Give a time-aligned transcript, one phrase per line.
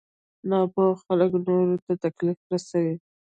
[0.49, 2.95] ناپوه خلک نورو ته تکليف رسوي.